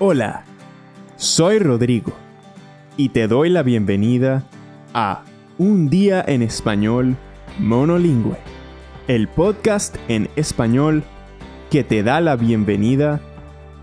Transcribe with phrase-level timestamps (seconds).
[0.00, 0.44] Hola,
[1.16, 2.12] soy Rodrigo
[2.96, 4.44] y te doy la bienvenida
[4.94, 5.24] a
[5.58, 7.16] Un día en español
[7.58, 8.36] monolingüe,
[9.08, 11.02] el podcast en español
[11.68, 13.20] que te da la bienvenida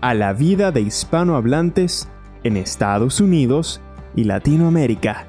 [0.00, 2.08] a la vida de hispanohablantes
[2.44, 3.82] en Estados Unidos
[4.14, 5.26] y Latinoamérica.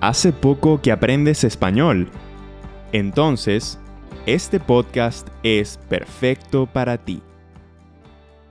[0.00, 2.10] Hace poco que aprendes español,
[2.92, 3.80] entonces
[4.24, 7.24] este podcast es perfecto para ti.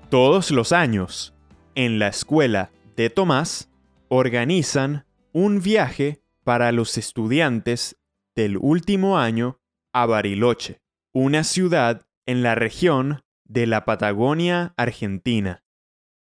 [0.10, 1.36] Todos los años,
[1.76, 3.70] en la escuela de Tomás,
[4.08, 7.96] organizan un viaje para los estudiantes
[8.36, 9.60] del último año
[9.94, 10.82] a Bariloche,
[11.14, 15.64] una ciudad en la región de la Patagonia Argentina.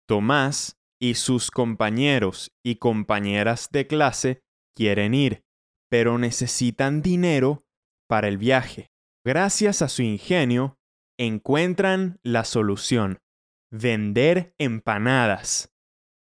[0.07, 4.43] Tomás y sus compañeros y compañeras de clase
[4.77, 5.43] quieren ir,
[5.88, 7.65] pero necesitan dinero
[8.07, 8.91] para el viaje.
[9.24, 10.77] Gracias a su ingenio,
[11.16, 13.21] encuentran la solución
[13.73, 15.73] Vender empanadas.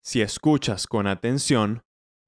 [0.03, 1.83] Si escuchas con atención,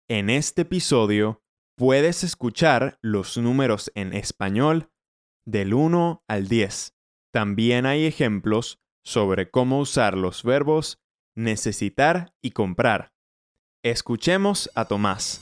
[0.09, 1.43] en este episodio
[1.77, 4.89] puedes escuchar los números en español
[5.45, 6.95] del 1 al 10.
[7.31, 10.99] También hay ejemplos sobre cómo usar los verbos
[11.35, 13.13] necesitar y comprar.
[13.83, 15.39] Escuchemos a Tomás.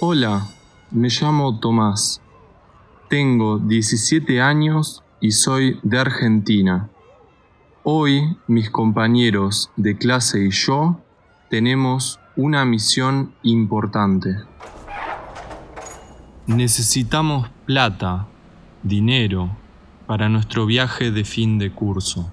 [0.00, 0.48] Hola,
[0.90, 2.22] me llamo Tomás.
[3.10, 6.88] Tengo 17 años y soy de Argentina.
[7.82, 11.00] Hoy mis compañeros de clase y yo
[11.48, 14.36] tenemos una misión importante.
[16.46, 18.26] Necesitamos plata,
[18.82, 19.56] dinero,
[20.06, 22.30] para nuestro viaje de fin de curso.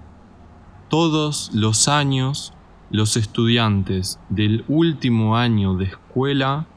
[0.90, 2.52] Todos los años,
[2.90, 6.68] los estudiantes del último año de escuela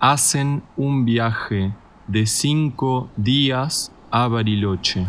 [0.00, 1.72] hacen un viaje
[2.08, 5.06] de cinco días a Bariloche.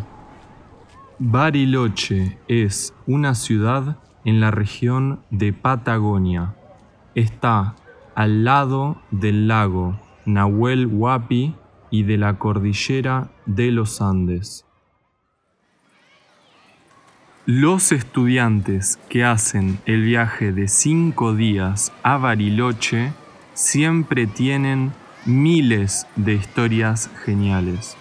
[1.19, 6.53] Bariloche es una ciudad en la región de Patagonia.
[7.15, 7.73] Está
[8.13, 11.55] al lado del lago Nahuel Huapi
[11.89, 14.63] y de la cordillera de los Andes.
[17.47, 23.11] Los estudiantes que hacen el viaje de cinco días a Bariloche
[23.55, 24.91] siempre tienen
[25.25, 27.97] miles de historias geniales.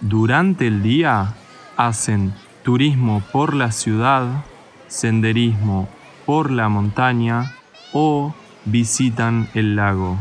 [0.00, 1.34] Durante el día
[1.76, 4.44] hacen turismo por la ciudad,
[4.86, 5.88] senderismo
[6.26, 7.52] por la montaña
[7.92, 8.34] o
[8.64, 10.16] visitan el lago.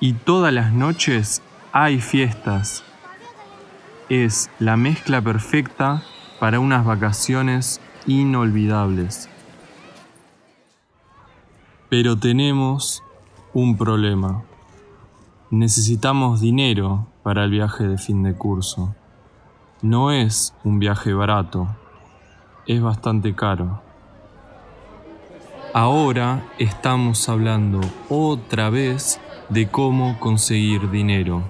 [0.00, 1.42] Y todas las noches
[1.72, 2.84] hay fiestas.
[4.08, 6.02] Es la mezcla perfecta
[6.40, 9.28] para unas vacaciones inolvidables.
[11.88, 13.02] Pero tenemos
[13.54, 14.42] un problema.
[15.50, 18.94] Necesitamos dinero para el viaje de fin de curso.
[19.82, 21.66] No es un viaje barato,
[22.68, 23.82] es bastante caro.
[25.74, 31.42] Ahora estamos hablando otra vez de cómo conseguir dinero.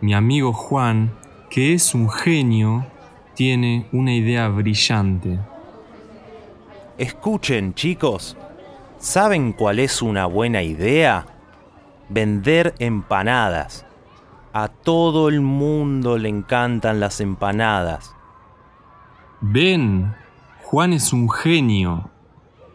[0.00, 1.12] Mi amigo Juan,
[1.50, 2.86] que es un genio,
[3.34, 5.40] tiene una idea brillante.
[6.98, 8.36] Escuchen chicos,
[8.98, 11.26] ¿saben cuál es una buena idea?
[12.10, 13.85] Vender empanadas.
[14.58, 18.16] A todo el mundo le encantan las empanadas.
[19.42, 20.14] Ven,
[20.62, 22.08] Juan es un genio.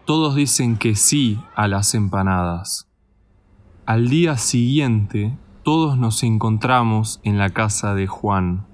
[0.05, 2.87] Todos dicen que sí a las empanadas.
[3.87, 8.67] Al día siguiente, todos nos encontramos en la casa de Juan.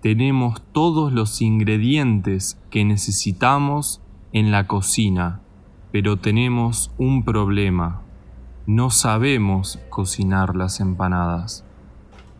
[0.00, 4.00] Tenemos todos los ingredientes que necesitamos
[4.32, 5.40] en la cocina,
[5.90, 8.02] pero tenemos un problema.
[8.64, 11.64] No sabemos cocinar las empanadas.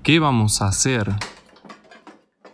[0.09, 1.15] ¿Qué vamos a hacer?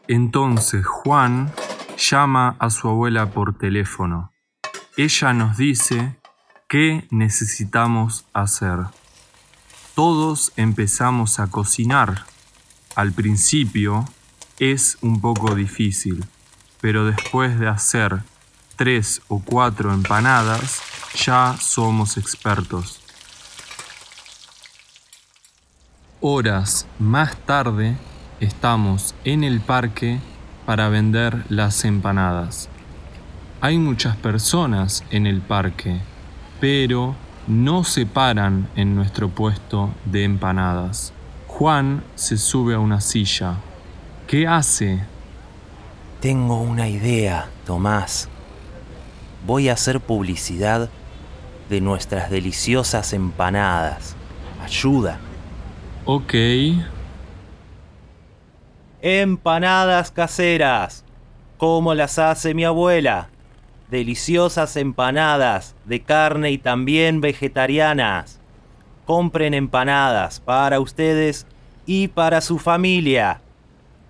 [0.08, 1.52] Entonces Juan
[1.96, 4.32] llama a su abuela por teléfono.
[4.96, 6.18] Ella nos dice
[6.68, 8.80] qué necesitamos hacer.
[9.94, 12.24] Todos empezamos a cocinar.
[12.96, 14.04] Al principio
[14.58, 16.26] es un poco difícil,
[16.80, 18.24] pero después de hacer
[18.74, 20.82] tres o cuatro empanadas
[21.14, 23.03] ya somos expertos.
[26.26, 27.98] Horas más tarde
[28.40, 30.20] estamos en el parque
[30.64, 32.70] para vender las empanadas.
[33.60, 36.00] Hay muchas personas en el parque,
[36.60, 37.14] pero
[37.46, 41.12] no se paran en nuestro puesto de empanadas.
[41.46, 43.56] Juan se sube a una silla.
[44.26, 45.04] ¿Qué hace?
[46.22, 48.30] Tengo una idea, Tomás.
[49.46, 50.88] Voy a hacer publicidad
[51.68, 54.16] de nuestras deliciosas empanadas.
[54.64, 55.20] Ayuda.
[56.06, 56.34] Ok.
[59.00, 61.04] Empanadas caseras,
[61.56, 63.28] como las hace mi abuela.
[63.90, 68.40] deliciosas empanadas de carne y también vegetarianas.
[69.06, 71.46] Compren empanadas para ustedes
[71.86, 73.40] y para su familia.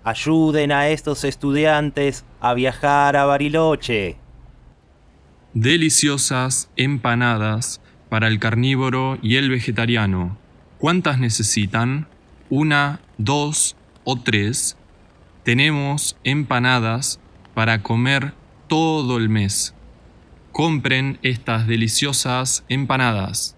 [0.02, 4.16] Ayuden a estos estudiantes a viajar a Bariloche.
[5.52, 10.38] Deliciosas empanadas para el carnívoro y el vegetariano.
[10.84, 12.08] ¿Cuántas necesitan?
[12.50, 14.76] ¿Una, dos o tres?
[15.42, 17.20] Tenemos empanadas
[17.54, 18.34] para comer
[18.68, 19.74] todo el mes.
[20.52, 23.56] Compren estas deliciosas empanadas.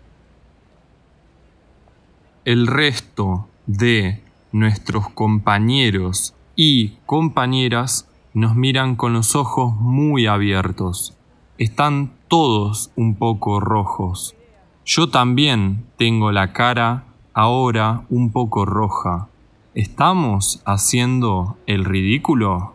[2.44, 4.22] El resto de
[4.52, 11.18] nuestros compañeros y compañeras nos miran con los ojos muy abiertos.
[11.58, 14.36] Están todos un poco rojos.
[14.84, 17.05] Yo también tengo la cara
[17.36, 19.28] ahora un poco roja.
[19.74, 22.72] ¿Estamos haciendo el ridículo?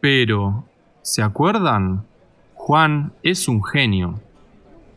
[0.00, 0.66] Pero,
[1.02, 2.04] ¿se acuerdan?
[2.54, 4.20] Juan es un genio.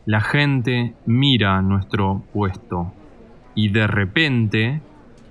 [0.06, 2.92] La gente mira nuestro puesto
[3.56, 4.82] y de repente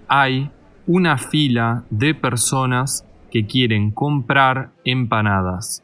[0.10, 0.51] hay
[0.86, 5.81] una fila de personas que quieren comprar empanadas.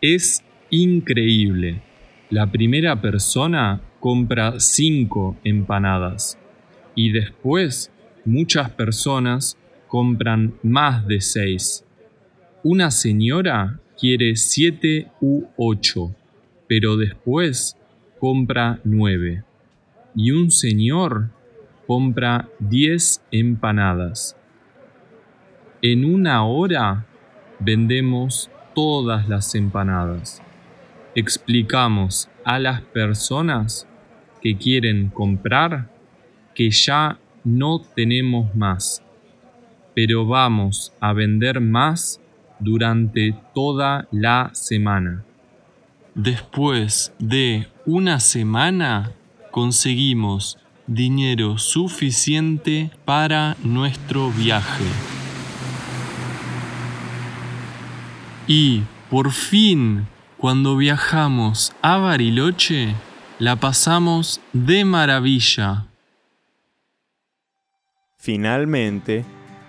[0.00, 1.82] Es increíble.
[2.30, 6.38] La primera persona compra cinco empanadas
[6.94, 7.90] y después
[8.24, 9.56] muchas personas
[9.88, 11.84] compran más de seis.
[12.62, 16.14] Una señora quiere siete u ocho,
[16.68, 17.76] pero después
[18.18, 19.44] compra nueve.
[20.14, 21.30] Y un señor
[21.86, 24.36] compra diez empanadas.
[25.82, 27.06] En una hora
[27.60, 30.42] vendemos todas las empanadas.
[31.18, 33.88] Explicamos a las personas
[34.42, 35.88] que quieren comprar
[36.54, 39.02] que ya no tenemos más,
[39.94, 42.20] pero vamos a vender más
[42.58, 45.24] durante toda la semana.
[46.14, 49.12] Después de una semana
[49.50, 54.84] conseguimos dinero suficiente para nuestro viaje.
[58.46, 60.06] Y por fin,
[60.38, 62.94] cuando viajamos a Bariloche,
[63.38, 65.86] la pasamos de maravilla.
[68.18, 69.24] Finalmente,